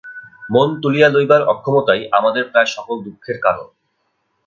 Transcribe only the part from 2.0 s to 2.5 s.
আমাদের